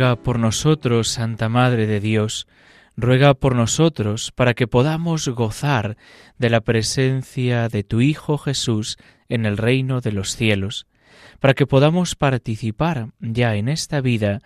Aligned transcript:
Ruega 0.00 0.22
por 0.22 0.38
nosotros, 0.38 1.08
Santa 1.08 1.50
Madre 1.50 1.86
de 1.86 2.00
Dios, 2.00 2.48
ruega 2.96 3.34
por 3.34 3.54
nosotros 3.54 4.32
para 4.32 4.54
que 4.54 4.66
podamos 4.66 5.28
gozar 5.28 5.98
de 6.38 6.48
la 6.48 6.62
presencia 6.62 7.68
de 7.68 7.84
tu 7.84 8.00
Hijo 8.00 8.38
Jesús 8.38 8.96
en 9.28 9.44
el 9.44 9.58
reino 9.58 10.00
de 10.00 10.12
los 10.12 10.34
cielos, 10.34 10.86
para 11.38 11.52
que 11.52 11.66
podamos 11.66 12.14
participar 12.14 13.10
ya 13.20 13.56
en 13.56 13.68
esta 13.68 14.00
vida 14.00 14.38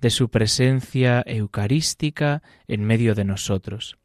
de 0.00 0.08
su 0.08 0.30
presencia 0.30 1.22
eucarística 1.26 2.42
en 2.66 2.82
medio 2.82 3.14
de 3.14 3.26
nosotros. 3.26 3.98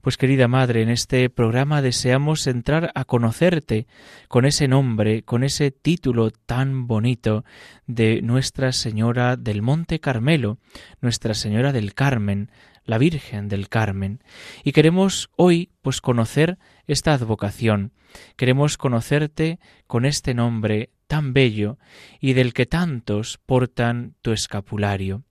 Pues 0.00 0.16
querida 0.16 0.46
Madre, 0.46 0.82
en 0.82 0.88
este 0.88 1.28
programa 1.30 1.82
deseamos 1.82 2.46
entrar 2.46 2.92
a 2.94 3.04
conocerte 3.04 3.86
con 4.28 4.44
ese 4.44 4.68
nombre, 4.68 5.22
con 5.22 5.42
ese 5.42 5.70
título 5.72 6.30
tan 6.30 6.86
bonito 6.86 7.44
de 7.86 8.22
Nuestra 8.22 8.72
Señora 8.72 9.36
del 9.36 9.62
Monte 9.62 9.98
Carmelo, 9.98 10.58
Nuestra 11.00 11.34
Señora 11.34 11.72
del 11.72 11.94
Carmen, 11.94 12.50
la 12.84 12.98
Virgen 12.98 13.48
del 13.48 13.68
Carmen. 13.68 14.22
Y 14.62 14.72
queremos 14.72 15.28
hoy 15.36 15.70
pues 15.82 16.00
conocer 16.00 16.58
esta 16.86 17.12
advocación, 17.12 17.92
queremos 18.36 18.78
conocerte 18.78 19.58
con 19.86 20.04
este 20.04 20.34
nombre 20.34 20.90
tan 21.06 21.32
bello 21.32 21.78
y 22.20 22.32
del 22.32 22.52
que 22.52 22.66
tantos 22.66 23.38
portan 23.44 24.14
tu 24.22 24.32
escapulario. 24.32 25.24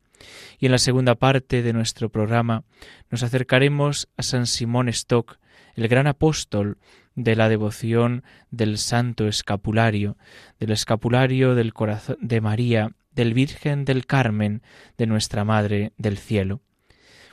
Y 0.60 0.66
en 0.68 0.72
la 0.72 0.78
segunda 0.78 1.16
parte 1.16 1.62
de 1.62 1.74
nuestro 1.74 2.10
programa 2.10 2.64
nos 3.10 3.24
acercaremos 3.24 4.08
a 4.18 4.24
San 4.24 4.48
Simón 4.48 4.90
Stock, 4.90 5.40
el 5.76 5.88
gran 5.88 6.08
apóstol 6.08 6.78
de 7.16 7.36
la 7.36 7.50
devoción 7.50 8.24
del 8.52 8.78
Santo 8.78 9.28
Escapulario, 9.28 10.18
del 10.60 10.72
Escapulario 10.72 11.56
del 11.56 11.74
Corazón 11.74 12.18
de 12.20 12.42
María, 12.42 12.92
del 13.12 13.34
Virgen 13.34 13.86
del 13.86 14.06
Carmen, 14.06 14.62
de 14.98 15.08
nuestra 15.08 15.46
Madre 15.46 15.94
del 15.98 16.18
Cielo. 16.18 16.62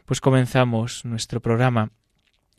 Pues 0.04 0.20
comenzamos 0.20 1.04
nuestro 1.04 1.41
programa 1.41 1.91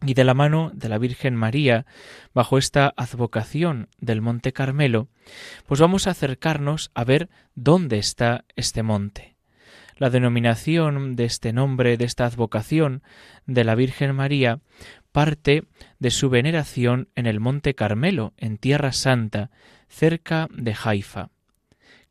y 0.06 0.14
de 0.14 0.24
la 0.24 0.34
mano 0.34 0.72
de 0.74 0.90
la 0.90 0.98
Virgen 0.98 1.36
María, 1.36 1.86
bajo 2.34 2.58
esta 2.58 2.94
advocación 2.98 3.90
del 4.00 4.22
Monte 4.22 4.52
Carmelo, 4.52 5.08
pues 5.66 5.80
vamos 5.80 6.08
a 6.08 6.12
acercarnos 6.12 6.92
a 6.94 7.04
ver 7.04 7.30
dónde 7.56 8.00
está 8.00 8.46
este 8.56 8.84
monte. 8.84 9.33
La 9.98 10.10
denominación 10.10 11.16
de 11.16 11.26
este 11.26 11.54
nombre, 11.54 11.98
de 11.98 12.06
esta 12.06 12.26
advocación 12.26 13.04
de 13.46 13.64
la 13.64 13.76
Virgen 13.76 14.16
María, 14.16 14.60
parte 15.12 15.64
de 16.00 16.12
su 16.12 16.30
veneración 16.30 17.10
en 17.16 17.28
el 17.28 17.40
Monte 17.40 17.76
Carmelo, 17.76 18.34
en 18.38 18.58
Tierra 18.58 18.92
Santa, 18.92 19.52
cerca 19.88 20.48
de 20.52 20.76
Haifa. 20.84 21.30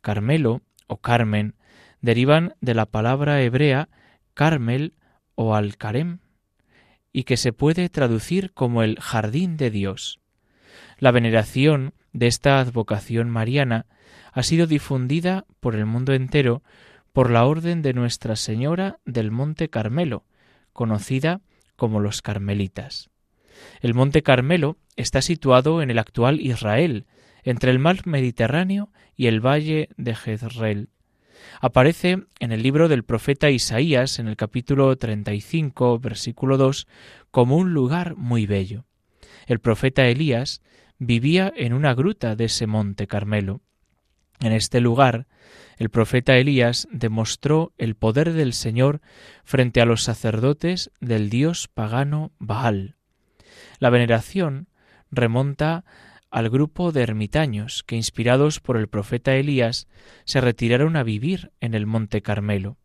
Carmelo 0.00 0.62
o 0.87 0.98
Carmen 0.98 1.54
derivan 2.00 2.54
de 2.60 2.75
la 2.75 2.87
palabra 2.87 3.42
hebrea 3.42 3.88
Carmel 4.34 4.94
o 5.34 5.54
Al-Karem, 5.54 6.19
y 7.12 7.25
que 7.25 7.37
se 7.37 7.53
puede 7.53 7.88
traducir 7.88 8.53
como 8.53 8.82
el 8.82 8.98
jardín 9.00 9.56
de 9.56 9.71
Dios. 9.71 10.21
La 10.98 11.10
veneración 11.10 11.94
de 12.12 12.26
esta 12.26 12.59
advocación 12.60 13.28
mariana 13.28 13.87
ha 14.32 14.42
sido 14.42 14.66
difundida 14.66 15.44
por 15.60 15.75
el 15.75 15.87
mundo 15.87 16.15
entero 16.15 16.62
por 17.12 17.31
la 17.31 17.45
orden 17.45 17.83
de 17.83 17.93
Nuestra 17.93 18.37
Señora 18.37 19.00
del 19.05 19.31
Monte 19.31 19.69
Carmelo, 19.69 20.25
conocida 20.73 21.41
como 21.77 22.00
los 22.00 22.23
Carmelitas. 22.23 23.11
El 23.81 23.95
Monte 23.95 24.23
Carmelo 24.23 24.78
está 24.97 25.22
situado 25.22 25.83
en 25.83 25.91
el 25.91 25.99
actual 25.99 26.41
Israel, 26.41 27.06
entre 27.45 27.71
el 27.71 27.78
mar 27.78 28.06
Mediterráneo 28.06 28.91
y 29.17 29.27
el 29.27 29.45
valle 29.45 29.89
de 29.97 30.15
Jezreel. 30.15 30.89
Aparece 31.61 32.25
en 32.39 32.53
el 32.53 32.62
libro 32.62 32.89
del 32.89 33.05
profeta 33.05 33.51
Isaías, 33.51 34.19
en 34.19 34.28
el 34.28 34.37
capítulo 34.37 34.97
35, 34.97 35.99
versículo 35.99 36.56
2, 36.56 36.87
como 37.31 37.56
un 37.56 37.75
lugar 37.75 38.17
muy 38.17 38.47
bello. 38.47 38.84
El 39.47 39.59
profeta 39.59 40.06
Elías 40.06 40.62
vivía 40.99 41.53
en 41.56 41.72
una 41.72 41.95
gruta 41.95 42.37
de 42.37 42.45
ese 42.45 42.67
monte 42.67 43.06
Carmelo. 43.06 43.61
En 44.42 44.53
este 44.53 44.80
lugar 44.80 45.26
el 45.78 45.88
profeta 45.88 46.36
Elías 46.36 46.88
demostró 46.91 47.72
el 47.78 47.94
poder 47.94 48.32
del 48.32 48.53
Señor 48.53 49.00
frente 49.44 49.80
a 49.80 49.84
los 49.84 50.03
sacerdotes 50.03 50.91
del 51.00 51.30
dios 51.30 51.69
pagano 51.69 52.32
Baal. 52.38 52.97
La 53.78 53.91
veneración 53.91 54.69
remonta 55.10 55.84
al 56.30 56.50
grupo 56.50 56.92
de 56.92 57.03
ermitaños 57.03 57.84
que, 57.84 57.97
inspirados 57.97 58.58
por 58.58 58.76
el 58.76 58.88
profeta 58.88 59.34
Elías, 59.34 59.86
se 60.25 60.41
retiraron 60.41 60.97
a 60.97 61.03
vivir 61.03 61.53
en 61.60 61.74
el 61.74 61.86
monte 61.86 62.22
Carmelo. 62.22 62.78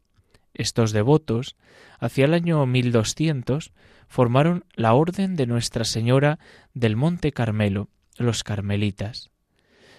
Estos 0.54 0.92
devotos, 0.92 1.56
hacia 2.00 2.26
el 2.26 2.34
año 2.34 2.66
1200, 2.66 3.74
formaron 4.08 4.66
la 4.76 4.94
Orden 4.94 5.36
de 5.36 5.48
Nuestra 5.48 5.86
Señora 5.86 6.40
del 6.74 6.96
Monte 6.96 7.32
Carmelo, 7.32 7.90
los 8.18 8.44
Carmelitas. 8.44 9.32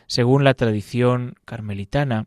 Según 0.08 0.42
la 0.42 0.54
tradición 0.54 1.34
carmelitana, 1.44 2.26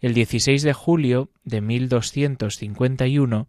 el 0.00 0.14
16 0.14 0.62
de 0.62 0.72
julio 0.72 1.30
de 1.42 1.60
1251, 1.60 3.48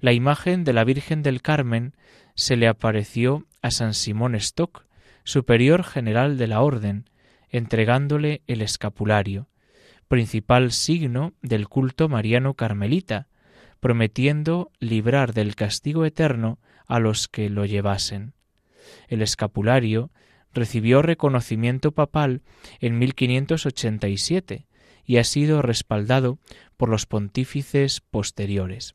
la 0.00 0.12
imagen 0.12 0.62
de 0.62 0.74
la 0.74 0.84
Virgen 0.84 1.22
del 1.22 1.40
Carmen 1.40 1.94
se 2.34 2.56
le 2.56 2.68
apareció 2.68 3.46
a 3.62 3.70
San 3.70 3.94
Simón 3.94 4.34
Stock, 4.34 4.86
superior 5.24 5.84
general 5.84 6.36
de 6.36 6.46
la 6.46 6.60
Orden, 6.60 7.08
entregándole 7.48 8.42
el 8.46 8.60
escapulario, 8.60 9.48
principal 10.06 10.70
signo 10.70 11.32
del 11.40 11.66
culto 11.66 12.10
mariano 12.10 12.52
carmelita, 12.52 13.28
prometiendo 13.80 14.70
librar 14.80 15.32
del 15.32 15.56
castigo 15.56 16.04
eterno 16.04 16.58
a 16.86 16.98
los 16.98 17.26
que 17.26 17.48
lo 17.48 17.64
llevasen. 17.64 18.34
El 19.08 19.22
escapulario 19.22 20.10
recibió 20.54 21.02
reconocimiento 21.02 21.92
papal 21.92 22.42
en 22.80 22.98
1587 22.98 24.66
y 25.04 25.18
ha 25.18 25.24
sido 25.24 25.60
respaldado 25.62 26.38
por 26.76 26.88
los 26.88 27.06
pontífices 27.06 28.00
posteriores. 28.00 28.94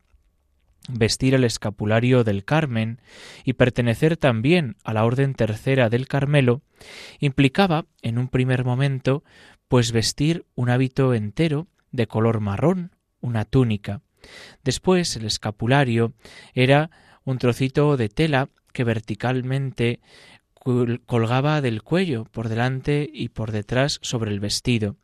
Vestir 0.92 1.36
el 1.36 1.44
escapulario 1.44 2.24
del 2.24 2.44
Carmen 2.46 3.00
y 3.44 3.54
pertenecer 3.54 4.18
también 4.18 4.76
a 4.84 4.94
la 4.94 5.06
Orden 5.06 5.36
Tercera 5.36 5.90
del 5.90 6.08
Carmelo 6.08 6.62
implicaba, 7.20 7.86
en 8.02 8.18
un 8.18 8.28
primer 8.28 8.66
momento, 8.66 9.24
pues 9.68 9.92
vestir 9.92 10.46
un 10.56 10.70
hábito 10.70 11.14
entero 11.14 11.68
de 11.92 12.08
color 12.08 12.40
marrón, 12.40 12.96
una 13.22 13.46
túnica. 13.46 14.02
Después 14.64 15.16
el 15.16 15.26
escapulario 15.26 16.14
era 16.54 16.90
un 17.24 17.38
trocito 17.38 17.96
de 17.96 18.10
tela 18.10 18.50
que 18.74 18.84
verticalmente 18.84 20.00
colgaba 21.06 21.62
del 21.62 21.84
cuello 21.84 22.26
por 22.26 22.50
delante 22.50 23.10
y 23.12 23.30
por 23.30 23.52
detrás 23.52 24.00
sobre 24.02 24.32
el 24.32 24.40
vestido, 24.40 24.96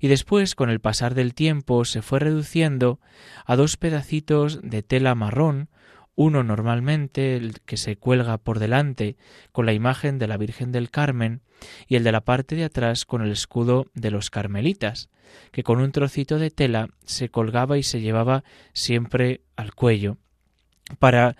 y 0.00 0.08
después 0.08 0.54
con 0.54 0.70
el 0.70 0.80
pasar 0.80 1.14
del 1.14 1.34
tiempo 1.34 1.84
se 1.84 2.02
fue 2.02 2.20
reduciendo 2.20 3.00
a 3.44 3.56
dos 3.56 3.76
pedacitos 3.76 4.60
de 4.62 4.82
tela 4.82 5.14
marrón, 5.14 5.68
uno 6.14 6.42
normalmente 6.42 7.36
el 7.36 7.60
que 7.60 7.76
se 7.76 7.96
cuelga 7.96 8.38
por 8.38 8.58
delante 8.58 9.16
con 9.52 9.66
la 9.66 9.74
imagen 9.74 10.18
de 10.18 10.26
la 10.26 10.38
Virgen 10.38 10.72
del 10.72 10.90
Carmen 10.90 11.42
y 11.86 11.96
el 11.96 12.04
de 12.04 12.12
la 12.12 12.22
parte 12.22 12.56
de 12.56 12.64
atrás 12.64 13.04
con 13.04 13.22
el 13.22 13.30
escudo 13.30 13.86
de 13.94 14.10
los 14.10 14.30
carmelitas, 14.30 15.10
que 15.52 15.62
con 15.62 15.80
un 15.80 15.92
trocito 15.92 16.38
de 16.38 16.50
tela 16.50 16.88
se 17.04 17.28
colgaba 17.28 17.76
y 17.76 17.82
se 17.82 18.00
llevaba 18.00 18.44
siempre 18.72 19.42
al 19.56 19.74
cuello 19.74 20.16
para 20.98 21.36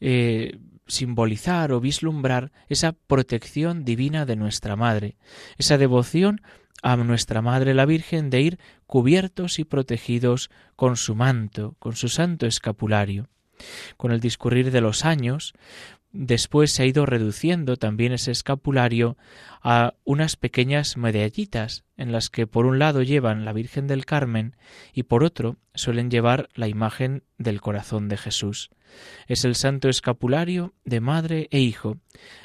eh, 0.00 0.58
simbolizar 0.88 1.72
o 1.72 1.80
vislumbrar 1.80 2.50
esa 2.68 2.92
protección 2.92 3.84
divina 3.84 4.26
de 4.26 4.36
nuestra 4.36 4.74
Madre, 4.74 5.16
esa 5.58 5.78
devoción 5.78 6.40
a 6.82 6.96
nuestra 6.96 7.42
Madre 7.42 7.74
la 7.74 7.86
Virgen 7.86 8.30
de 8.30 8.40
ir 8.40 8.58
cubiertos 8.86 9.58
y 9.58 9.64
protegidos 9.64 10.50
con 10.76 10.96
su 10.96 11.14
manto, 11.14 11.76
con 11.78 11.94
su 11.94 12.08
santo 12.08 12.46
escapulario. 12.46 13.28
Con 13.96 14.12
el 14.12 14.20
discurrir 14.20 14.70
de 14.70 14.80
los 14.80 15.04
años, 15.04 15.52
después 16.12 16.72
se 16.72 16.82
ha 16.82 16.86
ido 16.86 17.06
reduciendo 17.06 17.76
también 17.76 18.12
ese 18.12 18.30
escapulario 18.30 19.16
a 19.62 19.94
unas 20.04 20.36
pequeñas 20.36 20.96
medallitas 20.96 21.84
en 21.96 22.12
las 22.12 22.30
que 22.30 22.46
por 22.46 22.66
un 22.66 22.78
lado 22.78 23.02
llevan 23.02 23.44
la 23.44 23.52
Virgen 23.52 23.86
del 23.86 24.06
Carmen 24.06 24.56
y 24.92 25.04
por 25.04 25.24
otro 25.24 25.56
suelen 25.74 26.10
llevar 26.10 26.48
la 26.54 26.68
imagen 26.68 27.24
del 27.36 27.60
corazón 27.60 28.08
de 28.08 28.16
Jesús. 28.16 28.70
Es 29.26 29.44
el 29.44 29.54
santo 29.54 29.88
escapulario 29.88 30.74
de 30.84 31.00
madre 31.00 31.48
e 31.50 31.60
hijo, 31.60 31.98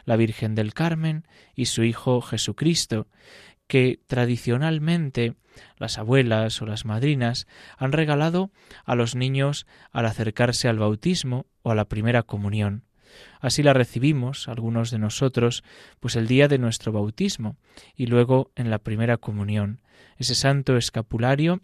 la 0.06 0.18
Virgen 0.18 0.56
del 0.56 0.74
Carmen 0.74 1.26
y 1.56 1.66
su 1.66 1.84
Hijo 1.84 2.22
Jesucristo, 2.22 3.08
que 3.68 4.02
tradicionalmente 4.08 5.36
las 5.78 5.98
abuelas 5.98 6.62
o 6.62 6.66
las 6.66 6.86
madrinas 6.86 7.48
han 7.78 7.92
regalado 7.92 8.52
a 8.86 8.96
los 8.96 9.16
niños 9.16 9.68
al 9.92 10.06
acercarse 10.06 10.68
al 10.68 10.80
bautismo 10.80 11.46
o 11.62 11.72
a 11.72 11.76
la 11.76 11.86
primera 11.86 12.24
comunión. 12.24 12.84
Así 13.40 13.64
la 13.64 13.74
recibimos, 13.74 14.48
algunos 14.48 14.92
de 14.92 15.00
nosotros, 15.00 15.64
pues 16.00 16.16
el 16.16 16.28
día 16.28 16.48
de 16.48 16.58
nuestro 16.58 16.92
bautismo 16.92 17.58
y 17.96 18.08
luego 18.08 18.52
en 18.56 18.70
la 18.70 18.80
primera 18.80 19.18
comunión, 19.18 19.82
ese 20.18 20.36
santo 20.36 20.78
escapulario 20.78 21.62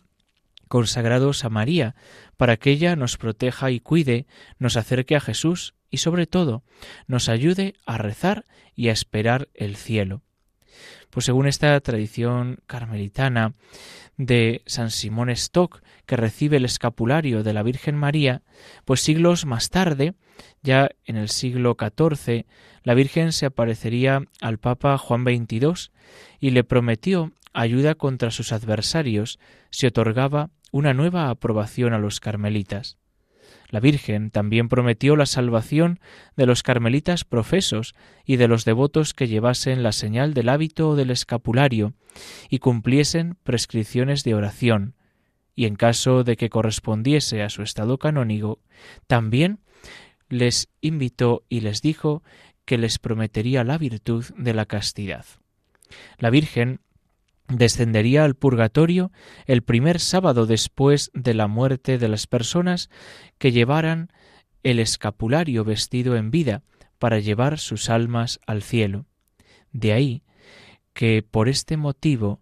consagrados 0.70 1.44
a 1.44 1.50
María, 1.50 1.96
para 2.38 2.56
que 2.56 2.72
ella 2.72 2.96
nos 2.96 3.18
proteja 3.18 3.72
y 3.72 3.80
cuide, 3.80 4.28
nos 4.60 4.78
acerque 4.78 5.16
a 5.16 5.20
Jesús 5.20 5.74
y 5.90 5.98
sobre 5.98 6.28
todo 6.28 6.64
nos 7.08 7.28
ayude 7.28 7.74
a 7.86 7.98
rezar 7.98 8.46
y 8.76 8.90
a 8.90 8.94
esperar 8.94 9.50
el 9.56 9.76
cielo. 9.76 10.22
Pues 11.10 11.26
según 11.26 11.48
esta 11.48 11.80
tradición 11.80 12.60
carmelitana 12.68 13.54
de 14.18 14.62
San 14.66 14.92
Simón 14.92 15.30
Stock, 15.30 15.82
que 16.06 16.18
recibe 16.18 16.58
el 16.58 16.66
escapulario 16.66 17.44
de 17.44 17.54
la 17.54 17.64
Virgen 17.64 17.96
María, 17.96 18.42
pues 18.86 19.02
siglos 19.02 19.46
más 19.46 19.70
tarde, 19.70 20.14
ya 20.62 20.90
en 21.06 21.18
el 21.18 21.30
siglo 21.30 21.76
XIV, 21.80 22.46
la 22.84 22.94
Virgen 22.94 23.32
se 23.32 23.46
aparecería 23.46 24.24
al 24.42 24.58
Papa 24.58 24.98
Juan 24.98 25.24
XXII 25.24 25.92
y 26.40 26.52
le 26.52 26.64
prometió 26.64 27.32
ayuda 27.54 27.96
contra 27.96 28.32
sus 28.32 28.52
adversarios 28.52 29.40
si 29.72 29.88
otorgaba 29.88 30.52
una 30.72 30.94
nueva 30.94 31.30
aprobación 31.30 31.94
a 31.94 32.00
los 32.00 32.20
carmelitas. 32.20 32.99
La 33.70 33.80
Virgen 33.80 34.32
también 34.32 34.68
prometió 34.68 35.16
la 35.16 35.28
salvación 35.28 36.00
de 36.36 36.48
los 36.48 36.64
carmelitas 36.64 37.24
profesos 37.24 37.96
y 38.26 38.38
de 38.38 38.48
los 38.48 38.66
devotos 38.66 39.14
que 39.14 39.28
llevasen 39.28 39.84
la 39.84 39.92
señal 39.92 40.34
del 40.34 40.50
hábito 40.50 40.90
o 40.90 40.96
del 40.96 41.12
escapulario 41.12 41.94
y 42.50 42.60
cumpliesen 42.60 43.38
prescripciones 43.44 44.24
de 44.24 44.34
oración, 44.34 44.96
y 45.56 45.66
en 45.66 45.76
caso 45.76 46.24
de 46.24 46.36
que 46.36 46.50
correspondiese 46.50 47.44
a 47.44 47.50
su 47.50 47.62
estado 47.62 48.00
canónico, 48.00 48.60
también 49.08 49.60
les 50.30 50.70
invitó 50.82 51.44
y 51.48 51.62
les 51.62 51.82
dijo 51.82 52.24
que 52.66 52.78
les 52.78 52.98
prometería 52.98 53.64
la 53.64 53.78
virtud 53.78 54.26
de 54.38 54.54
la 54.54 54.66
castidad. 54.66 55.26
La 56.18 56.30
Virgen 56.30 56.82
descendería 57.50 58.24
al 58.24 58.36
purgatorio 58.36 59.12
el 59.46 59.64
primer 59.64 60.00
sábado 60.00 60.46
después 60.46 61.12
de 61.14 61.34
la 61.34 61.48
muerte 61.48 61.98
de 61.98 62.08
las 62.08 62.28
personas 62.28 62.90
que 63.38 63.52
llevaran 63.52 64.12
el 64.64 64.80
escapulario 64.80 65.64
vestido 65.64 66.16
en 66.16 66.32
vida 66.32 66.64
para 67.00 67.20
llevar 67.20 67.60
sus 67.60 67.90
almas 67.90 68.40
al 68.46 68.62
cielo. 68.62 69.06
De 69.72 69.94
ahí 69.94 70.24
que 70.94 71.24
por 71.24 71.50
este 71.50 71.78
motivo 71.78 72.42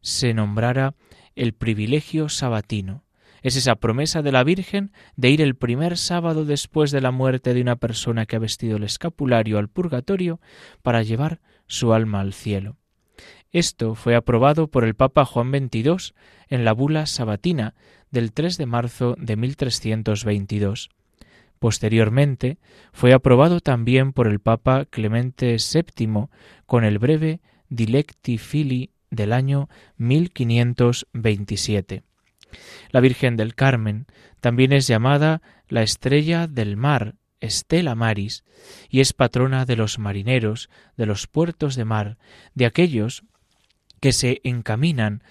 se 0.00 0.34
nombrara 0.34 0.94
el 1.34 1.52
privilegio 1.52 2.28
sabatino. 2.28 3.04
Es 3.42 3.54
esa 3.54 3.76
promesa 3.76 4.22
de 4.22 4.32
la 4.32 4.42
Virgen 4.42 4.92
de 5.16 5.30
ir 5.30 5.40
el 5.40 5.54
primer 5.54 5.96
sábado 5.96 6.44
después 6.44 6.90
de 6.90 7.00
la 7.00 7.12
muerte 7.12 7.54
de 7.54 7.60
una 7.60 7.76
persona 7.76 8.26
que 8.26 8.36
ha 8.36 8.40
vestido 8.40 8.78
el 8.78 8.84
escapulario 8.84 9.58
al 9.58 9.68
purgatorio 9.68 10.40
para 10.82 11.02
llevar 11.02 11.40
su 11.66 11.92
alma 11.92 12.20
al 12.20 12.32
cielo. 12.32 12.76
Esto 13.50 13.94
fue 13.94 14.14
aprobado 14.14 14.68
por 14.68 14.84
el 14.84 14.94
Papa 14.94 15.24
Juan 15.24 15.50
XXII 15.50 16.12
en 16.48 16.66
la 16.66 16.72
bula 16.72 17.06
sabatina 17.06 17.74
del 18.10 18.32
3 18.32 18.58
de 18.58 18.66
marzo 18.66 19.16
de 19.18 19.36
1322. 19.36 20.90
Posteriormente 21.58 22.58
fue 22.92 23.14
aprobado 23.14 23.60
también 23.60 24.12
por 24.12 24.26
el 24.26 24.38
Papa 24.38 24.84
Clemente 24.84 25.56
VII 25.56 26.26
con 26.66 26.84
el 26.84 26.98
breve 26.98 27.40
Dilecti 27.70 28.36
Fili 28.36 28.90
del 29.10 29.32
año 29.32 29.70
1527. 29.96 32.02
La 32.90 33.00
Virgen 33.00 33.36
del 33.36 33.54
Carmen 33.54 34.06
también 34.40 34.72
es 34.72 34.86
llamada 34.86 35.40
la 35.68 35.82
estrella 35.82 36.46
del 36.46 36.76
mar, 36.76 37.14
Estela 37.40 37.94
Maris, 37.94 38.44
y 38.90 39.00
es 39.00 39.14
patrona 39.14 39.64
de 39.64 39.76
los 39.76 39.98
marineros, 39.98 40.68
de 40.96 41.06
los 41.06 41.26
puertos 41.26 41.76
de 41.76 41.86
mar, 41.86 42.18
de 42.54 42.66
aquellos 42.66 43.24
que 44.00 44.12
se 44.12 44.40
encaminan 44.44 45.22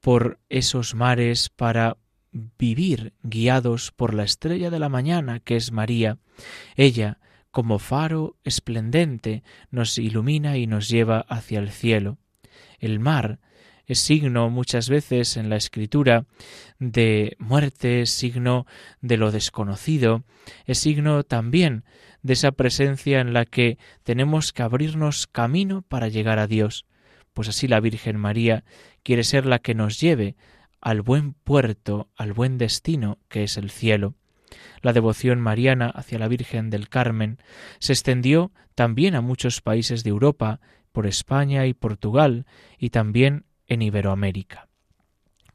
por 0.00 0.38
esos 0.48 0.94
mares 0.94 1.48
para 1.48 1.96
vivir 2.58 3.12
guiados 3.22 3.92
por 3.92 4.14
la 4.14 4.24
estrella 4.24 4.70
de 4.70 4.78
la 4.78 4.88
mañana 4.88 5.40
que 5.40 5.56
es 5.56 5.72
María. 5.72 6.18
Ella, 6.76 7.18
como 7.50 7.78
faro 7.78 8.36
esplendente, 8.44 9.42
nos 9.70 9.98
ilumina 9.98 10.58
y 10.58 10.66
nos 10.66 10.88
lleva 10.88 11.20
hacia 11.20 11.58
el 11.58 11.70
cielo. 11.70 12.18
El 12.78 13.00
mar 13.00 13.40
es 13.86 14.00
signo 14.00 14.50
muchas 14.50 14.88
veces 14.88 15.36
en 15.36 15.48
la 15.48 15.56
escritura 15.56 16.26
de 16.78 17.36
muerte, 17.38 18.02
es 18.02 18.10
signo 18.10 18.66
de 19.00 19.16
lo 19.16 19.30
desconocido, 19.30 20.24
es 20.66 20.78
signo 20.78 21.22
también 21.22 21.84
de 22.22 22.32
esa 22.32 22.52
presencia 22.52 23.20
en 23.20 23.32
la 23.32 23.44
que 23.44 23.78
tenemos 24.02 24.52
que 24.52 24.62
abrirnos 24.62 25.26
camino 25.26 25.82
para 25.82 26.08
llegar 26.08 26.38
a 26.38 26.48
Dios 26.48 26.85
pues 27.36 27.50
así 27.50 27.68
la 27.68 27.80
Virgen 27.80 28.16
María 28.16 28.64
quiere 29.02 29.22
ser 29.22 29.44
la 29.44 29.58
que 29.58 29.74
nos 29.74 30.00
lleve 30.00 30.36
al 30.80 31.02
buen 31.02 31.34
puerto, 31.34 32.08
al 32.16 32.32
buen 32.32 32.56
destino, 32.56 33.18
que 33.28 33.42
es 33.42 33.58
el 33.58 33.68
cielo. 33.68 34.14
La 34.80 34.94
devoción 34.94 35.42
mariana 35.42 35.90
hacia 35.90 36.18
la 36.18 36.28
Virgen 36.28 36.70
del 36.70 36.88
Carmen 36.88 37.36
se 37.78 37.92
extendió 37.92 38.52
también 38.74 39.14
a 39.14 39.20
muchos 39.20 39.60
países 39.60 40.02
de 40.02 40.08
Europa, 40.08 40.60
por 40.92 41.06
España 41.06 41.66
y 41.66 41.74
Portugal, 41.74 42.46
y 42.78 42.88
también 42.88 43.44
en 43.66 43.82
Iberoamérica. 43.82 44.68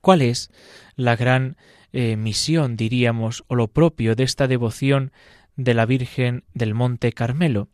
¿Cuál 0.01 0.21
es 0.21 0.51
la 0.95 1.15
gran 1.15 1.57
eh, 1.93 2.15
misión, 2.15 2.77
diríamos, 2.77 3.43
o 3.47 3.55
lo 3.55 3.69
propio 3.69 4.15
de 4.15 4.21
esta 4.21 4.47
devoción 4.47 5.11
de 5.55 5.73
la 5.73 5.87
Virgen 5.87 6.43
del 6.53 6.75
Monte 6.75 7.11
Carmelo? 7.11 7.69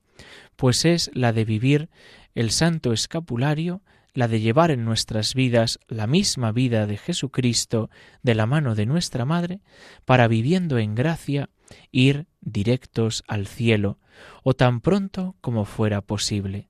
Pues 0.56 0.86
es 0.86 1.12
la 1.14 1.34
de 1.34 1.44
vivir 1.44 1.90
el 2.36 2.52
santo 2.52 2.94
escapulario 2.94 3.82
la 4.18 4.28
de 4.28 4.40
llevar 4.40 4.72
en 4.72 4.84
nuestras 4.84 5.36
vidas 5.36 5.78
la 5.88 6.08
misma 6.08 6.52
vida 6.52 6.88
de 6.88 6.98
Jesucristo 6.98 7.92
de 8.24 8.34
la 8.34 8.48
mano 8.48 8.74
de 8.74 8.88
nuestra 8.88 9.26
Madre, 9.26 9.60
para 10.06 10.28
viviendo 10.28 10.80
en 10.80 10.96
gracia 10.96 11.52
ir 11.92 12.26
directos 12.42 13.24
al 13.28 13.46
cielo, 13.46 14.00
o 14.42 14.56
tan 14.56 14.82
pronto 14.82 15.36
como 15.40 15.66
fuera 15.66 16.02
posible. 16.02 16.68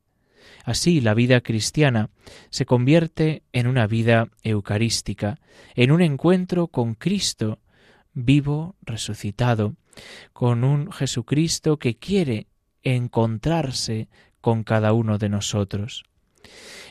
Así 0.66 1.00
la 1.00 1.14
vida 1.14 1.40
cristiana 1.40 2.10
se 2.50 2.66
convierte 2.66 3.44
en 3.54 3.68
una 3.68 3.88
vida 3.88 4.28
eucarística, 4.44 5.40
en 5.74 5.94
un 5.94 6.02
encuentro 6.02 6.68
con 6.68 6.96
Cristo 6.96 7.60
vivo, 8.12 8.76
resucitado, 8.82 9.78
con 10.34 10.66
un 10.66 10.92
Jesucristo 10.92 11.80
que 11.80 11.96
quiere 11.96 12.48
encontrarse 12.84 14.10
con 14.42 14.66
cada 14.66 14.92
uno 14.92 15.18
de 15.18 15.30
nosotros. 15.30 16.04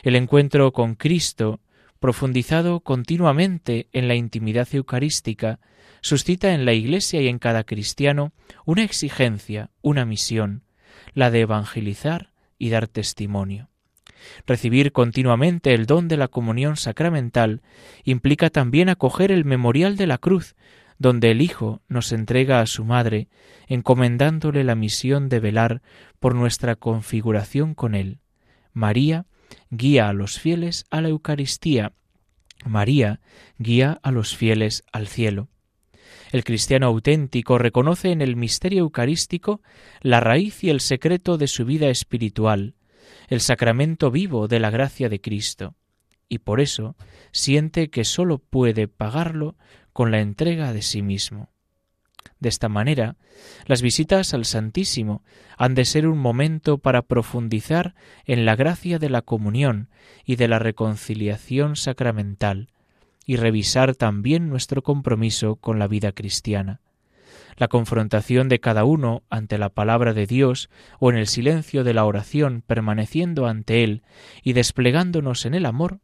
El 0.03 0.15
encuentro 0.15 0.71
con 0.71 0.95
Cristo, 0.95 1.59
profundizado 1.99 2.79
continuamente 2.81 3.87
en 3.91 4.07
la 4.07 4.15
intimidad 4.15 4.67
eucarística, 4.71 5.59
suscita 6.01 6.53
en 6.53 6.65
la 6.65 6.73
Iglesia 6.73 7.21
y 7.21 7.27
en 7.27 7.39
cada 7.39 7.63
cristiano 7.63 8.31
una 8.65 8.83
exigencia, 8.83 9.71
una 9.81 10.05
misión, 10.05 10.63
la 11.13 11.31
de 11.31 11.41
evangelizar 11.41 12.31
y 12.57 12.69
dar 12.69 12.87
testimonio. 12.87 13.69
Recibir 14.45 14.91
continuamente 14.91 15.73
el 15.73 15.85
don 15.85 16.07
de 16.07 16.17
la 16.17 16.27
comunión 16.27 16.75
sacramental 16.75 17.61
implica 18.03 18.49
también 18.49 18.89
acoger 18.89 19.31
el 19.31 19.45
memorial 19.45 19.95
de 19.95 20.07
la 20.07 20.17
cruz, 20.17 20.55
donde 20.97 21.31
el 21.31 21.41
Hijo 21.41 21.81
nos 21.87 22.11
entrega 22.11 22.61
a 22.61 22.65
su 22.65 22.83
Madre, 22.83 23.27
encomendándole 23.67 24.63
la 24.63 24.75
misión 24.75 25.29
de 25.29 25.39
velar 25.39 25.81
por 26.19 26.33
nuestra 26.33 26.75
configuración 26.75 27.75
con 27.75 27.93
Él. 27.93 28.19
María 28.73 29.25
guía 29.69 30.09
a 30.09 30.13
los 30.13 30.39
fieles 30.39 30.85
a 30.89 31.01
la 31.01 31.09
Eucaristía. 31.09 31.93
María 32.65 33.19
guía 33.57 33.99
a 34.01 34.11
los 34.11 34.35
fieles 34.35 34.83
al 34.91 35.07
cielo. 35.07 35.49
El 36.31 36.43
cristiano 36.43 36.87
auténtico 36.87 37.57
reconoce 37.57 38.11
en 38.11 38.21
el 38.21 38.35
misterio 38.35 38.79
eucarístico 38.79 39.61
la 40.01 40.19
raíz 40.19 40.63
y 40.63 40.69
el 40.69 40.81
secreto 40.81 41.37
de 41.37 41.47
su 41.47 41.65
vida 41.65 41.89
espiritual, 41.89 42.75
el 43.29 43.41
sacramento 43.41 44.11
vivo 44.11 44.47
de 44.47 44.59
la 44.59 44.69
gracia 44.69 45.09
de 45.09 45.21
Cristo, 45.21 45.75
y 46.27 46.39
por 46.39 46.59
eso 46.59 46.95
siente 47.31 47.89
que 47.89 48.03
sólo 48.03 48.39
puede 48.39 48.87
pagarlo 48.87 49.55
con 49.93 50.11
la 50.11 50.19
entrega 50.19 50.73
de 50.73 50.81
sí 50.81 51.01
mismo. 51.01 51.49
De 52.39 52.49
esta 52.49 52.69
manera, 52.69 53.15
las 53.65 53.81
visitas 53.81 54.33
al 54.33 54.45
Santísimo 54.45 55.23
han 55.57 55.75
de 55.75 55.85
ser 55.85 56.07
un 56.07 56.17
momento 56.17 56.77
para 56.77 57.01
profundizar 57.01 57.95
en 58.25 58.45
la 58.45 58.55
gracia 58.55 58.99
de 58.99 59.09
la 59.09 59.21
comunión 59.21 59.89
y 60.25 60.35
de 60.35 60.47
la 60.47 60.59
reconciliación 60.59 61.75
sacramental, 61.75 62.69
y 63.25 63.35
revisar 63.35 63.95
también 63.95 64.49
nuestro 64.49 64.81
compromiso 64.81 65.57
con 65.57 65.79
la 65.79 65.87
vida 65.87 66.13
cristiana. 66.13 66.79
La 67.57 67.67
confrontación 67.67 68.49
de 68.49 68.59
cada 68.59 68.85
uno 68.85 69.23
ante 69.29 69.57
la 69.57 69.69
palabra 69.69 70.13
de 70.13 70.27
Dios 70.27 70.69
o 70.99 71.09
en 71.09 71.17
el 71.17 71.27
silencio 71.27 71.83
de 71.83 71.93
la 71.93 72.05
oración 72.05 72.63
permaneciendo 72.65 73.47
ante 73.47 73.83
Él 73.83 74.03
y 74.43 74.53
desplegándonos 74.53 75.45
en 75.45 75.55
el 75.55 75.65
amor, 75.65 75.99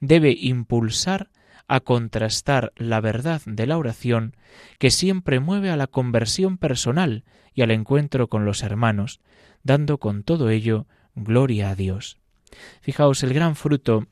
debe 0.00 0.36
impulsar 0.38 1.30
a 1.68 1.80
contrastar 1.80 2.72
la 2.76 3.00
verdad 3.00 3.42
de 3.44 3.66
la 3.66 3.76
oración 3.76 4.34
que 4.78 4.90
siempre 4.90 5.38
mueve 5.38 5.70
a 5.70 5.76
la 5.76 5.86
conversión 5.86 6.56
personal 6.58 7.24
y 7.54 7.62
al 7.62 7.70
encuentro 7.70 8.28
con 8.28 8.44
los 8.44 8.62
hermanos, 8.62 9.20
dando 9.62 9.98
con 9.98 10.24
todo 10.24 10.48
ello 10.48 10.86
gloria 11.14 11.70
a 11.70 11.74
Dios. 11.74 12.18
Fijaos, 12.80 13.22
el 13.22 13.34
gran 13.34 13.54
fruto 13.54 14.06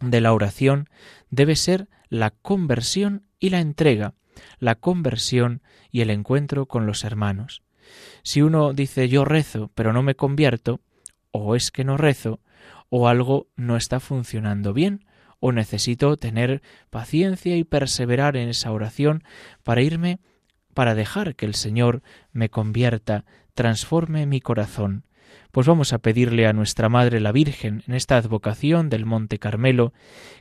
de 0.00 0.20
la 0.20 0.32
oración 0.32 0.88
debe 1.30 1.56
ser 1.56 1.88
la 2.08 2.30
conversión 2.30 3.24
y 3.38 3.50
la 3.50 3.60
entrega, 3.60 4.14
la 4.58 4.74
conversión 4.74 5.62
y 5.90 6.02
el 6.02 6.10
encuentro 6.10 6.66
con 6.66 6.86
los 6.86 7.04
hermanos. 7.04 7.62
Si 8.22 8.42
uno 8.42 8.72
dice 8.72 9.08
yo 9.08 9.24
rezo, 9.24 9.70
pero 9.74 9.92
no 9.92 10.02
me 10.02 10.14
convierto, 10.14 10.80
o 11.32 11.56
es 11.56 11.70
que 11.70 11.84
no 11.84 11.96
rezo, 11.96 12.40
o 12.88 13.08
algo 13.08 13.48
no 13.56 13.76
está 13.76 14.00
funcionando 14.00 14.72
bien, 14.72 15.04
o 15.40 15.52
necesito 15.52 16.16
tener 16.16 16.62
paciencia 16.90 17.56
y 17.56 17.64
perseverar 17.64 18.36
en 18.36 18.48
esa 18.48 18.70
oración 18.72 19.24
para 19.64 19.82
irme, 19.82 20.20
para 20.74 20.94
dejar 20.94 21.34
que 21.34 21.46
el 21.46 21.54
Señor 21.54 22.02
me 22.32 22.50
convierta, 22.50 23.24
transforme 23.54 24.26
mi 24.26 24.40
corazón. 24.40 25.04
Pues 25.50 25.66
vamos 25.66 25.92
a 25.92 25.98
pedirle 25.98 26.46
a 26.46 26.52
nuestra 26.52 26.88
Madre 26.88 27.20
la 27.20 27.32
Virgen 27.32 27.82
en 27.86 27.94
esta 27.94 28.16
advocación 28.16 28.88
del 28.88 29.06
Monte 29.06 29.38
Carmelo 29.38 29.92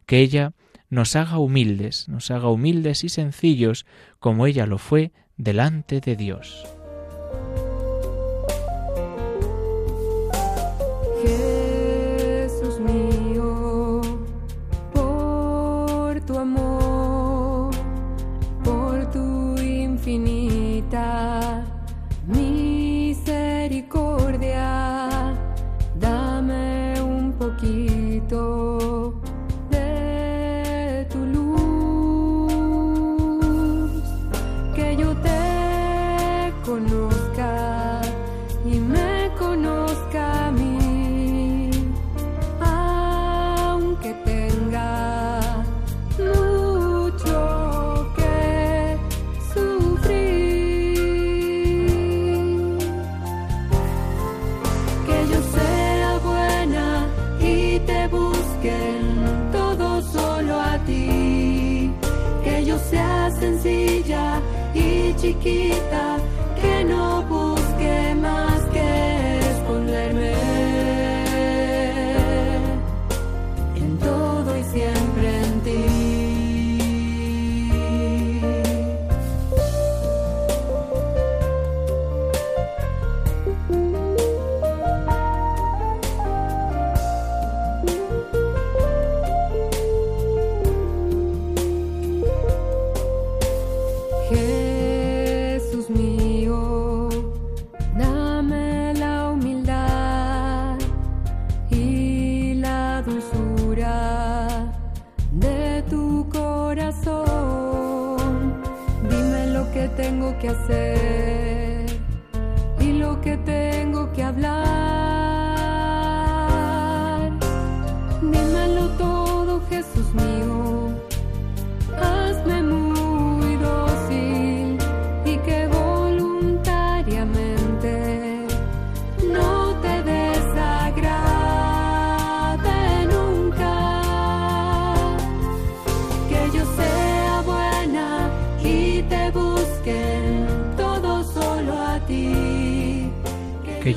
que 0.06 0.20
ella 0.20 0.54
nos 0.90 1.16
haga 1.16 1.38
humildes, 1.38 2.08
nos 2.10 2.32
haga 2.32 2.50
humildes 2.50 3.04
y 3.04 3.10
sencillos 3.10 3.86
como 4.20 4.46
ella 4.48 4.66
lo 4.66 4.78
fue 4.78 5.12
delante 5.38 6.02
de 6.02 6.16
Dios. 6.16 6.79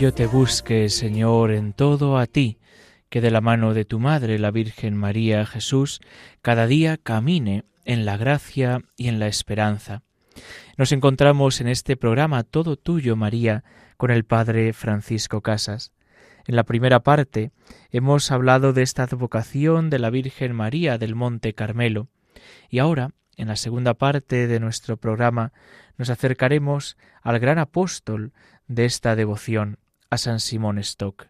Yo 0.03 0.13
te 0.13 0.27
busque, 0.27 0.89
Señor, 0.89 1.53
en 1.53 1.73
todo 1.75 2.19
a 2.19 2.27
ti, 2.27 2.59
que 3.09 3.21
de 3.21 3.31
la 3.31 3.41
mano 3.41 3.73
de 3.73 3.85
tu 3.85 4.01
Madre, 4.01 4.37
la 4.41 4.51
Virgen 4.51 4.97
María 4.97 5.47
Jesús, 5.47 6.01
cada 6.41 6.67
día 6.67 6.97
camine 6.97 7.67
en 7.85 8.05
la 8.05 8.17
gracia 8.17 8.81
y 8.97 9.07
en 9.07 9.21
la 9.21 9.29
esperanza. 9.29 10.03
Nos 10.77 10.91
encontramos 10.91 11.61
en 11.61 11.69
este 11.69 11.97
programa 11.97 12.43
Todo 12.43 12.75
Tuyo, 12.75 13.15
María, 13.15 13.63
con 13.97 14.11
el 14.11 14.25
Padre 14.25 14.73
Francisco 14.73 15.41
Casas. 15.41 15.93
En 16.49 16.57
la 16.57 16.65
primera 16.65 17.05
parte 17.05 17.53
hemos 17.93 18.33
hablado 18.33 18.73
de 18.73 18.83
esta 18.83 19.05
advocación 19.05 19.89
de 19.89 20.01
la 20.01 20.11
Virgen 20.11 20.53
María 20.53 20.99
del 20.99 21.15
Monte 21.15 21.55
Carmelo, 21.55 22.09
y 22.69 22.81
ahora, 22.81 23.13
en 23.37 23.47
la 23.47 23.55
segunda 23.55 23.95
parte 23.95 24.49
de 24.49 24.59
nuestro 24.59 24.97
programa, 24.97 25.53
nos 25.97 26.11
acercaremos 26.11 26.97
al 27.23 27.39
gran 27.39 27.61
apóstol 27.61 28.33
de 28.67 28.85
esta 28.85 29.15
devoción, 29.15 29.79
a 30.13 30.19
San 30.19 30.41
Simón 30.41 30.79
Stock. 30.79 31.29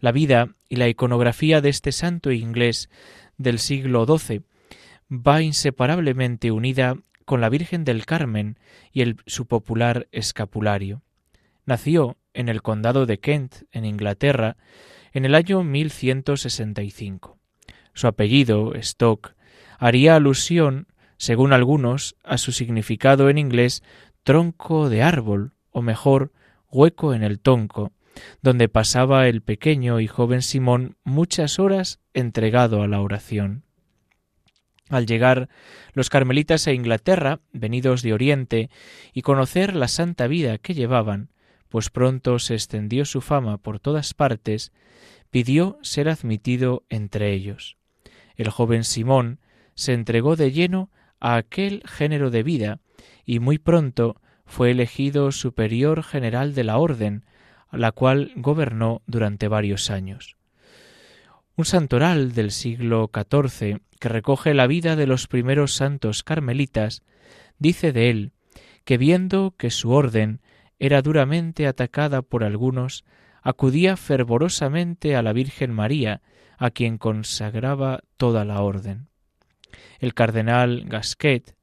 La 0.00 0.12
vida 0.12 0.54
y 0.70 0.76
la 0.76 0.88
iconografía 0.88 1.60
de 1.60 1.68
este 1.68 1.92
santo 1.92 2.32
inglés 2.32 2.88
del 3.36 3.58
siglo 3.58 4.06
XII 4.06 4.44
va 5.10 5.42
inseparablemente 5.42 6.50
unida 6.50 6.96
con 7.26 7.42
la 7.42 7.50
Virgen 7.50 7.84
del 7.84 8.06
Carmen 8.06 8.58
y 8.92 9.02
el, 9.02 9.18
su 9.26 9.46
popular 9.46 10.08
escapulario. 10.10 11.02
Nació 11.66 12.16
en 12.32 12.48
el 12.48 12.62
condado 12.62 13.04
de 13.04 13.20
Kent, 13.20 13.64
en 13.72 13.84
Inglaterra, 13.84 14.56
en 15.12 15.26
el 15.26 15.34
año 15.34 15.62
1165. 15.62 17.38
Su 17.92 18.06
apellido, 18.06 18.74
Stock, 18.76 19.34
haría 19.78 20.16
alusión, 20.16 20.86
según 21.18 21.52
algunos, 21.52 22.16
a 22.24 22.38
su 22.38 22.52
significado 22.52 23.28
en 23.28 23.36
inglés 23.36 23.82
tronco 24.22 24.88
de 24.88 25.02
árbol, 25.02 25.52
o 25.70 25.82
mejor, 25.82 26.32
hueco 26.70 27.12
en 27.12 27.22
el 27.22 27.38
tonco, 27.38 27.92
donde 28.42 28.68
pasaba 28.68 29.28
el 29.28 29.42
pequeño 29.42 30.00
y 30.00 30.06
joven 30.06 30.42
Simón 30.42 30.96
muchas 31.04 31.58
horas 31.58 32.00
entregado 32.14 32.82
a 32.82 32.88
la 32.88 33.00
oración. 33.00 33.64
Al 34.88 35.06
llegar 35.06 35.48
los 35.92 36.08
carmelitas 36.08 36.66
a 36.66 36.72
Inglaterra, 36.72 37.40
venidos 37.52 38.02
de 38.02 38.12
Oriente, 38.14 38.70
y 39.12 39.22
conocer 39.22 39.74
la 39.76 39.88
santa 39.88 40.26
vida 40.26 40.58
que 40.58 40.74
llevaban, 40.74 41.30
pues 41.68 41.90
pronto 41.90 42.38
se 42.38 42.54
extendió 42.54 43.04
su 43.04 43.20
fama 43.20 43.58
por 43.58 43.80
todas 43.80 44.14
partes, 44.14 44.72
pidió 45.30 45.78
ser 45.82 46.08
admitido 46.08 46.84
entre 46.88 47.32
ellos. 47.32 47.76
El 48.36 48.48
joven 48.50 48.84
Simón 48.84 49.40
se 49.74 49.92
entregó 49.92 50.36
de 50.36 50.52
lleno 50.52 50.90
a 51.20 51.36
aquel 51.36 51.82
género 51.84 52.30
de 52.30 52.42
vida, 52.42 52.80
y 53.24 53.40
muy 53.40 53.58
pronto 53.58 54.20
fue 54.46 54.70
elegido 54.70 55.30
superior 55.32 56.02
general 56.02 56.54
de 56.54 56.64
la 56.64 56.78
orden, 56.78 57.24
la 57.72 57.92
cual 57.92 58.32
gobernó 58.36 59.02
durante 59.06 59.48
varios 59.48 59.90
años. 59.90 60.36
Un 61.56 61.64
santoral 61.64 62.32
del 62.32 62.50
siglo 62.50 63.10
XIV 63.12 63.80
que 63.98 64.08
recoge 64.08 64.54
la 64.54 64.66
vida 64.66 64.96
de 64.96 65.06
los 65.06 65.26
primeros 65.26 65.74
santos 65.74 66.22
carmelitas 66.22 67.02
dice 67.58 67.92
de 67.92 68.10
él 68.10 68.32
que 68.84 68.96
viendo 68.96 69.54
que 69.58 69.70
su 69.70 69.90
orden 69.90 70.40
era 70.78 71.02
duramente 71.02 71.66
atacada 71.66 72.22
por 72.22 72.44
algunos, 72.44 73.04
acudía 73.42 73.96
fervorosamente 73.96 75.14
a 75.14 75.22
la 75.22 75.32
Virgen 75.32 75.72
María, 75.72 76.22
a 76.56 76.70
quien 76.70 76.96
consagraba 76.96 78.00
toda 78.16 78.44
la 78.44 78.62
orden. 78.62 79.08
El 79.98 80.14
cardenal 80.14 80.84
Gasquet 80.86 81.54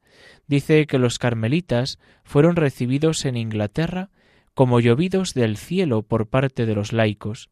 dice 0.46 0.86
que 0.86 0.98
los 0.98 1.18
carmelitas 1.18 1.98
fueron 2.22 2.54
recibidos 2.54 3.24
en 3.24 3.36
Inglaterra 3.36 4.10
como 4.56 4.80
llovidos 4.80 5.34
del 5.34 5.58
cielo 5.58 6.00
por 6.00 6.28
parte 6.28 6.64
de 6.64 6.74
los 6.74 6.94
laicos, 6.94 7.50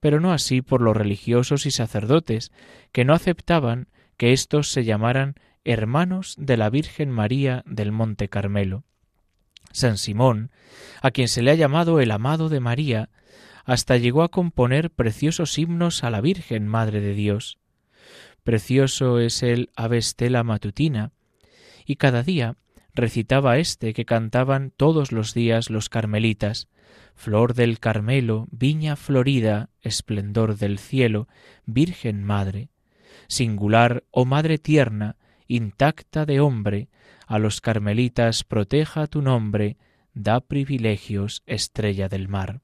pero 0.00 0.20
no 0.20 0.34
así 0.34 0.60
por 0.60 0.82
los 0.82 0.94
religiosos 0.94 1.64
y 1.64 1.70
sacerdotes, 1.70 2.52
que 2.92 3.06
no 3.06 3.14
aceptaban 3.14 3.88
que 4.18 4.34
éstos 4.34 4.70
se 4.70 4.84
llamaran 4.84 5.36
hermanos 5.64 6.34
de 6.38 6.58
la 6.58 6.68
Virgen 6.68 7.10
María 7.10 7.62
del 7.64 7.90
Monte 7.90 8.28
Carmelo. 8.28 8.84
San 9.72 9.96
Simón, 9.96 10.50
a 11.00 11.10
quien 11.10 11.28
se 11.28 11.40
le 11.40 11.52
ha 11.52 11.54
llamado 11.54 12.00
el 12.00 12.10
amado 12.10 12.50
de 12.50 12.60
María, 12.60 13.08
hasta 13.64 13.96
llegó 13.96 14.22
a 14.22 14.30
componer 14.30 14.90
preciosos 14.90 15.56
himnos 15.56 16.04
a 16.04 16.10
la 16.10 16.20
Virgen 16.20 16.68
Madre 16.68 17.00
de 17.00 17.14
Dios. 17.14 17.60
Precioso 18.44 19.20
es 19.20 19.42
el 19.42 19.70
Avestela 19.74 20.44
matutina, 20.44 21.12
y 21.86 21.96
cada 21.96 22.22
día 22.22 22.56
recitaba 22.94 23.58
este 23.58 23.94
que 23.94 24.04
cantaban 24.04 24.70
todos 24.76 25.12
los 25.12 25.34
días 25.34 25.70
los 25.70 25.88
carmelitas, 25.88 26.68
Flor 27.14 27.54
del 27.54 27.78
Carmelo, 27.78 28.46
viña 28.50 28.96
florida, 28.96 29.70
esplendor 29.80 30.56
del 30.56 30.78
cielo, 30.78 31.28
Virgen 31.66 32.24
Madre, 32.24 32.70
singular, 33.28 34.04
oh 34.10 34.24
Madre 34.24 34.58
tierna, 34.58 35.16
intacta 35.46 36.26
de 36.26 36.40
hombre, 36.40 36.88
a 37.26 37.38
los 37.38 37.60
carmelitas 37.60 38.44
proteja 38.44 39.06
tu 39.06 39.22
nombre, 39.22 39.76
da 40.14 40.40
privilegios, 40.40 41.42
estrella 41.46 42.08
del 42.08 42.28
mar. 42.28 42.60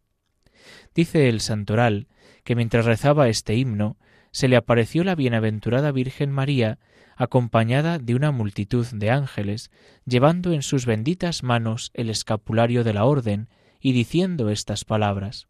Dice 0.94 1.28
el 1.28 1.40
santoral 1.40 2.08
que 2.44 2.54
mientras 2.54 2.84
rezaba 2.84 3.28
este 3.28 3.54
himno, 3.54 3.98
se 4.38 4.46
le 4.46 4.54
apareció 4.54 5.02
la 5.02 5.16
bienaventurada 5.16 5.90
Virgen 5.90 6.30
María, 6.30 6.78
acompañada 7.16 7.98
de 7.98 8.14
una 8.14 8.30
multitud 8.30 8.86
de 8.86 9.10
ángeles, 9.10 9.72
llevando 10.06 10.52
en 10.52 10.62
sus 10.62 10.86
benditas 10.86 11.42
manos 11.42 11.90
el 11.92 12.08
escapulario 12.08 12.84
de 12.84 12.94
la 12.94 13.04
orden 13.04 13.48
y 13.80 13.94
diciendo 13.94 14.48
estas 14.50 14.84
palabras. 14.84 15.48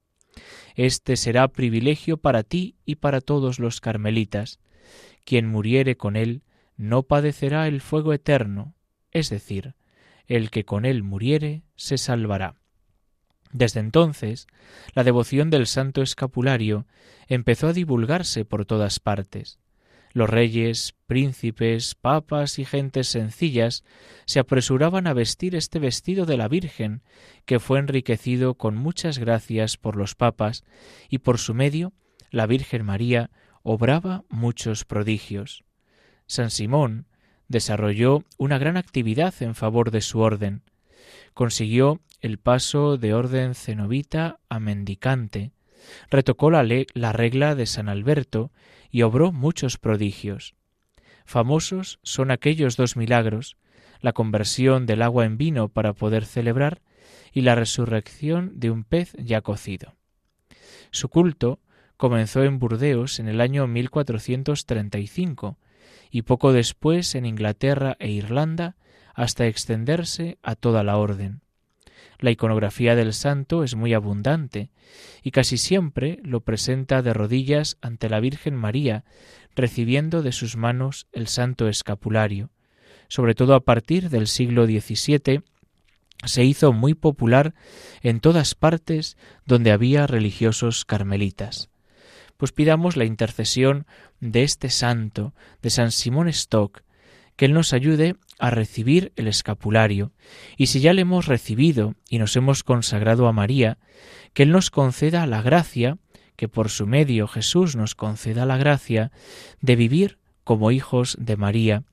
Este 0.75 1.17
será 1.19 1.49
privilegio 1.49 2.17
para 2.17 2.45
ti 2.45 2.77
y 2.87 2.95
para 2.95 3.21
todos 3.21 3.59
los 3.59 3.83
carmelitas. 3.83 4.59
Quien 5.27 5.49
muriere 5.49 5.99
con 5.99 6.17
él 6.17 6.43
no 6.79 7.03
padecerá 7.03 7.69
el 7.69 7.83
fuego 7.83 8.15
eterno, 8.15 8.75
es 9.11 9.29
decir, 9.29 9.75
el 10.29 10.49
que 10.49 10.65
con 10.65 10.87
él 10.87 11.03
muriere 11.03 11.63
se 11.77 11.99
salvará. 11.99 12.55
Desde 13.53 13.81
entonces, 13.81 14.47
la 14.95 15.05
devoción 15.05 15.51
del 15.51 15.67
Santo 15.67 16.03
Escapulario 16.03 16.87
empezó 17.27 17.69
a 17.69 17.73
divulgarse 17.73 18.45
por 18.45 18.67
todas 18.67 19.01
partes. 19.01 19.59
Los 20.13 20.31
reyes, 20.31 20.95
príncipes, 21.07 21.95
papas 21.95 22.59
y 22.59 22.65
gentes 22.65 23.09
sencillas 23.09 23.85
se 24.25 24.41
apresuraban 24.41 25.07
a 25.07 25.13
vestir 25.13 25.55
este 25.55 25.79
vestido 25.79 26.27
de 26.27 26.37
la 26.37 26.49
Virgen, 26.49 27.03
que 27.45 27.61
fue 27.61 27.79
enriquecido 27.79 28.55
con 28.55 28.75
muchas 28.75 29.19
gracias 29.19 29.77
por 29.77 29.97
los 29.97 30.15
papas, 30.15 30.65
y 31.09 31.19
por 31.19 31.39
su 31.39 31.55
medio 31.55 31.93
la 32.31 32.47
Virgen 32.47 32.85
María 32.85 33.31
obraba 33.63 34.25
muchos 34.29 34.85
prodigios. 34.85 35.65
San 36.27 36.51
Simón 36.51 37.07
desarrolló 37.49 38.25
una 38.37 38.59
gran 38.59 38.77
actividad 38.77 39.35
en 39.41 39.55
favor 39.55 39.91
de 39.91 40.01
su 40.01 40.21
orden. 40.21 40.63
Consiguió 41.39 42.01
el 42.21 42.39
paso 42.39 42.97
de 42.97 43.15
orden 43.15 43.55
cenobita 43.55 44.41
a 44.49 44.59
mendicante, 44.59 45.53
retocó 46.11 46.51
la, 46.51 46.67
la 46.95 47.13
regla 47.13 47.55
de 47.55 47.67
San 47.67 47.89
Alberto 47.89 48.51
y 48.91 49.03
obró 49.03 49.31
muchos 49.31 49.79
prodigios. 49.79 50.57
Famosos 51.25 52.01
son 52.03 52.33
aquellos 52.33 52.77
dos 52.77 52.97
milagros, 52.97 53.57
la 54.01 54.13
conversión 54.13 54.85
del 54.85 55.01
agua 55.01 55.27
en 55.27 55.39
vino 55.39 55.69
para 55.69 55.93
poder 55.93 56.25
celebrar 56.25 56.83
y 57.33 57.43
la 57.43 57.55
resurrección 57.55 58.59
de 58.59 58.73
un 58.73 58.83
pez 58.83 59.13
ya 59.17 59.41
cocido. 59.41 59.95
Su 60.91 61.09
culto 61.09 61.61
comenzó 61.97 62.43
en 62.43 62.59
Burdeos 62.59 63.21
en 63.21 63.29
el 63.29 63.41
año 63.41 63.69
1435 63.69 65.57
y 66.11 66.23
poco 66.23 66.53
después 66.53 67.15
en 67.15 67.27
Inglaterra 67.27 67.97
e 68.01 68.11
Irlanda 68.11 68.75
hasta 69.19 69.49
extenderse 69.49 70.39
a 70.45 70.55
toda 70.55 70.85
la 70.85 70.97
orden. 70.97 71.41
La 72.21 72.31
iconografía 72.31 72.95
del 72.95 73.13
santo 73.13 73.65
es 73.65 73.75
muy 73.75 73.93
abundante 73.93 74.71
y 75.25 75.33
casi 75.33 75.59
siempre 75.59 76.21
lo 76.23 76.41
presenta 76.43 77.03
de 77.03 77.13
rodillas 77.13 77.79
ante 77.81 78.09
la 78.09 78.21
Virgen 78.21 78.55
María, 78.55 79.05
recibiendo 79.57 80.23
de 80.23 80.31
sus 80.31 80.57
manos 80.57 81.09
el 81.11 81.27
santo 81.27 81.67
escapulario. 81.67 82.51
Sobre 83.09 83.35
todo 83.35 83.57
a 83.57 83.65
partir 83.65 84.09
del 84.09 84.29
siglo 84.29 84.67
XVII 84.67 85.43
se 86.25 86.45
hizo 86.45 86.73
muy 86.73 86.95
popular 86.95 87.55
en 88.03 88.21
todas 88.21 88.55
partes 88.55 89.17
donde 89.47 89.73
había 89.73 90.07
religiosos 90.07 90.85
carmelitas. 90.85 91.71
Pues 92.37 92.53
pidamos 92.53 92.97
la 92.97 93.05
intercesión 93.05 93.85
de 94.21 94.45
este 94.45 94.71
santo, 94.71 95.35
de 95.61 95.71
San 95.71 95.91
Simón 95.91 96.29
Stock, 96.29 96.85
que 97.39 97.45
Él 97.45 97.55
nos 97.55 97.73
ayude 97.73 98.17
a 98.41 98.51
recibir 98.51 99.13
el 99.15 99.29
escapulario, 99.29 100.11
y 100.57 100.67
si 100.67 100.81
ya 100.81 100.93
le 100.93 101.03
hemos 101.03 101.27
recibido 101.27 101.95
y 102.11 102.19
nos 102.19 102.35
hemos 102.35 102.65
consagrado 102.65 103.29
a 103.29 103.33
María, 103.33 103.79
que 104.35 104.43
Él 104.43 104.51
nos 104.51 104.71
conceda 104.71 105.25
la 105.25 105.41
gracia, 105.41 105.99
que 106.35 106.49
por 106.49 106.69
su 106.69 106.89
medio 106.89 107.29
Jesús 107.29 107.77
nos 107.77 107.95
conceda 107.95 108.45
la 108.45 108.57
gracia, 108.57 109.13
de 109.61 109.77
vivir 109.77 110.19
como 110.43 110.73
hijos 110.73 111.17
de 111.21 111.37
María, 111.37 111.85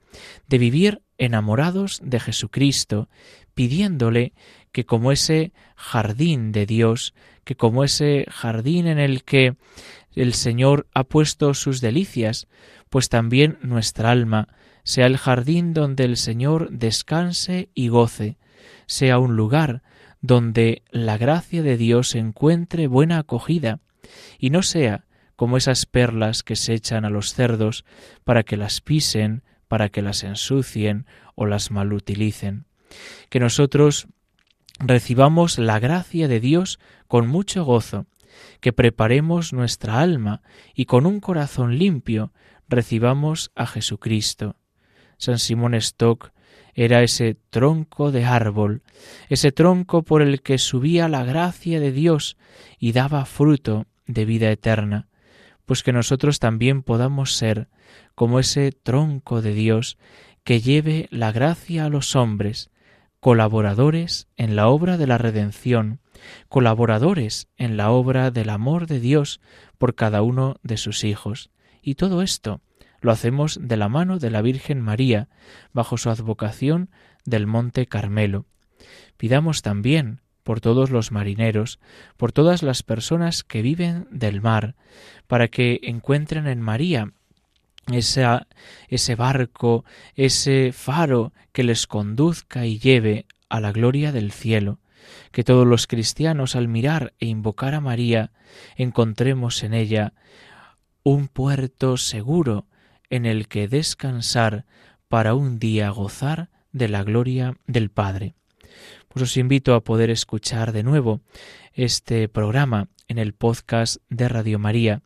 de 0.47 0.57
vivir 0.57 1.03
enamorados 1.19 2.01
de 2.03 2.19
Jesucristo, 2.19 3.07
pidiéndole 3.53 4.33
que 4.71 4.85
como 4.87 5.11
ese 5.11 5.53
jardín 5.75 6.51
de 6.53 6.65
Dios, 6.65 7.13
que 7.43 7.55
como 7.55 7.83
ese 7.83 8.25
jardín 8.31 8.87
en 8.87 8.97
el 8.97 9.23
que 9.23 9.57
el 10.15 10.33
Señor 10.33 10.87
ha 10.95 11.03
puesto 11.03 11.53
sus 11.53 11.81
delicias, 11.81 12.47
pues 12.89 13.09
también 13.09 13.59
nuestra 13.61 14.09
alma 14.09 14.47
sea 14.85 15.07
el 15.07 15.17
jardín 15.17 15.73
donde 15.73 16.05
el 16.05 16.15
Señor 16.15 16.69
descanse 16.69 17.69
y 17.73 17.89
goce, 17.89 18.37
sea 18.85 19.17
un 19.17 19.35
lugar 19.35 19.81
donde 20.21 20.83
la 20.91 21.17
gracia 21.17 21.63
de 21.63 21.75
Dios 21.75 22.13
encuentre 22.15 22.87
buena 22.87 23.17
acogida, 23.17 23.79
y 24.39 24.51
no 24.51 24.61
sea 24.61 25.05
como 25.35 25.57
esas 25.57 25.87
perlas 25.87 26.43
que 26.43 26.55
se 26.55 26.73
echan 26.73 27.03
a 27.03 27.09
los 27.09 27.33
cerdos 27.33 27.83
para 28.23 28.43
que 28.43 28.57
las 28.57 28.79
pisen, 28.79 29.43
para 29.67 29.89
que 29.89 30.03
las 30.03 30.23
ensucien 30.23 31.07
o 31.33 31.47
las 31.47 31.71
malutilicen. 31.71 32.65
Que 33.29 33.39
nosotros 33.39 34.07
recibamos 34.79 35.57
la 35.57 35.79
gracia 35.79 36.27
de 36.27 36.39
Dios 36.39 36.79
con 37.07 37.27
mucho 37.27 37.65
gozo, 37.65 38.05
que 38.59 38.71
preparemos 38.71 39.51
nuestra 39.51 39.99
alma 39.99 40.43
y 40.75 40.85
con 40.85 41.07
un 41.07 41.19
corazón 41.19 41.79
limpio 41.79 42.31
recibamos 42.69 43.51
a 43.55 43.65
Jesucristo. 43.65 44.55
San 45.17 45.39
Simón 45.39 45.73
Stock 45.75 46.31
era 46.73 47.03
ese 47.03 47.37
tronco 47.49 48.11
de 48.11 48.25
árbol, 48.25 48.83
ese 49.29 49.51
tronco 49.51 50.03
por 50.03 50.21
el 50.21 50.41
que 50.41 50.57
subía 50.57 51.07
la 51.07 51.23
gracia 51.23 51.79
de 51.79 51.91
Dios 51.91 52.37
y 52.77 52.91
daba 52.91 53.25
fruto 53.25 53.85
de 54.05 54.25
vida 54.25 54.51
eterna, 54.51 55.07
pues 55.65 55.83
que 55.83 55.93
nosotros 55.93 56.39
también 56.39 56.83
podamos 56.83 57.35
ser 57.35 57.69
como 58.13 58.39
ese 58.39 58.71
tronco 58.71 59.41
de 59.41 59.53
Dios 59.53 59.97
que 60.43 60.61
lleve 60.61 61.07
la 61.11 61.31
gracia 61.31 61.85
a 61.85 61.89
los 61.89 62.15
hombres, 62.15 62.69
colaboradores 63.19 64.27
en 64.37 64.55
la 64.55 64.67
obra 64.67 64.97
de 64.97 65.07
la 65.07 65.17
redención, 65.17 65.99
colaboradores 66.49 67.47
en 67.57 67.77
la 67.77 67.89
obra 67.89 68.31
del 68.31 68.49
amor 68.49 68.85
de 68.85 68.99
Dios 68.99 69.41
por 69.77 69.95
cada 69.95 70.21
uno 70.21 70.57
de 70.61 70.77
sus 70.77 71.03
hijos. 71.03 71.49
Y 71.81 71.95
todo 71.95 72.21
esto 72.21 72.61
lo 73.01 73.11
hacemos 73.11 73.59
de 73.61 73.77
la 73.77 73.89
mano 73.89 74.19
de 74.19 74.29
la 74.29 74.41
Virgen 74.41 74.81
María, 74.81 75.27
bajo 75.73 75.97
su 75.97 76.09
advocación 76.09 76.89
del 77.25 77.47
Monte 77.47 77.87
Carmelo. 77.87 78.45
Pidamos 79.17 79.61
también 79.61 80.21
por 80.43 80.61
todos 80.61 80.91
los 80.91 81.11
marineros, 81.11 81.79
por 82.17 82.31
todas 82.31 82.61
las 82.61 82.83
personas 82.83 83.43
que 83.43 83.61
viven 83.61 84.07
del 84.11 84.41
mar, 84.41 84.75
para 85.27 85.47
que 85.47 85.79
encuentren 85.83 86.47
en 86.47 86.61
María 86.61 87.11
ese 87.91 89.15
barco, 89.15 89.85
ese 90.15 90.71
faro 90.71 91.33
que 91.51 91.63
les 91.63 91.87
conduzca 91.87 92.65
y 92.65 92.79
lleve 92.79 93.25
a 93.49 93.59
la 93.59 93.71
gloria 93.71 94.11
del 94.11 94.31
cielo, 94.31 94.79
que 95.31 95.43
todos 95.43 95.67
los 95.67 95.87
cristianos 95.87 96.55
al 96.55 96.67
mirar 96.67 97.13
e 97.19 97.27
invocar 97.27 97.73
a 97.73 97.81
María 97.81 98.31
encontremos 98.75 99.63
en 99.63 99.73
ella 99.73 100.13
un 101.03 101.27
puerto 101.27 101.97
seguro 101.97 102.65
en 103.09 103.25
el 103.25 103.47
que 103.47 103.67
descansar 103.67 104.65
para 105.07 105.33
un 105.33 105.59
día 105.59 105.89
gozar 105.89 106.49
de 106.71 106.89
la 106.89 107.03
gloria 107.03 107.57
del 107.67 107.89
Padre. 107.89 108.35
Pues 109.07 109.23
os 109.23 109.37
invito 109.37 109.75
a 109.75 109.83
poder 109.83 110.09
escuchar 110.09 110.73
de 110.73 110.83
nuevo 110.83 111.21
este 111.73 112.27
programa 112.27 112.89
en 113.07 113.17
el 113.17 113.33
podcast 113.33 113.97
de 114.09 114.27
Radio 114.27 114.59
María 114.59 115.01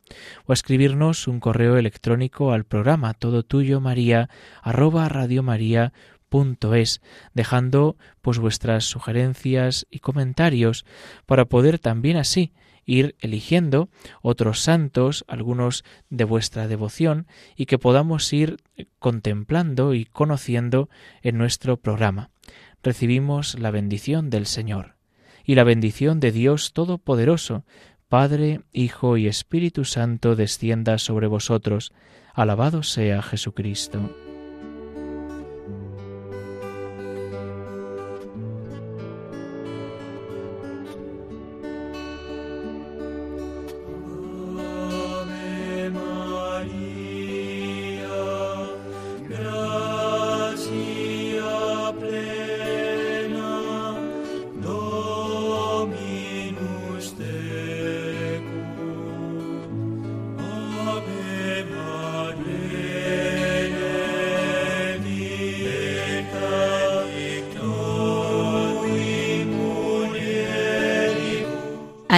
o 0.45 0.51
a 0.51 0.53
escribirnos 0.53 1.27
un 1.27 1.39
correo 1.39 1.77
electrónico 1.77 2.53
al 2.53 2.63
programa 2.63 3.13
todo 3.13 3.43
tuyo 3.43 3.81
maría 3.81 4.29
arroba 4.61 5.09
es 6.75 7.01
dejando 7.33 7.97
pues 8.21 8.39
vuestras 8.39 8.85
sugerencias 8.85 9.87
y 9.89 9.99
comentarios 9.99 10.85
para 11.25 11.45
poder 11.45 11.79
también 11.79 12.17
así 12.17 12.53
ir 12.89 13.15
eligiendo 13.19 13.89
otros 14.21 14.61
santos, 14.61 15.23
algunos 15.27 15.83
de 16.09 16.23
vuestra 16.23 16.67
devoción, 16.67 17.27
y 17.55 17.67
que 17.67 17.77
podamos 17.77 18.33
ir 18.33 18.57
contemplando 18.97 19.93
y 19.93 20.05
conociendo 20.05 20.89
en 21.21 21.37
nuestro 21.37 21.77
programa. 21.77 22.31
Recibimos 22.81 23.59
la 23.59 23.71
bendición 23.71 24.29
del 24.29 24.45
Señor 24.45 24.95
y 25.45 25.55
la 25.55 25.63
bendición 25.63 26.19
de 26.19 26.31
Dios 26.31 26.73
Todopoderoso, 26.73 27.63
Padre, 28.07 28.61
Hijo 28.71 29.17
y 29.17 29.27
Espíritu 29.27 29.85
Santo, 29.85 30.35
descienda 30.35 30.97
sobre 30.97 31.27
vosotros. 31.27 31.91
Alabado 32.33 32.81
sea 32.81 33.21
Jesucristo. 33.21 34.28